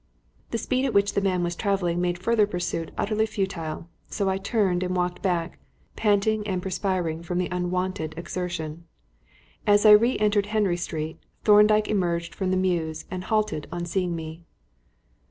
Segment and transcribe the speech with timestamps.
[0.49, 4.39] The speed at which the man was travelling made further pursuit utterly futile, so I
[4.39, 5.59] turned and walked back,
[5.95, 8.85] panting and perspiring from the unwonted exertion.
[9.67, 14.15] As I re entered Henry Street, Thorndyke emerged from the mews and halted on seeing
[14.15, 14.43] me.